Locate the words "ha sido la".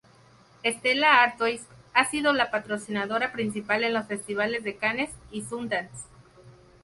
1.93-2.49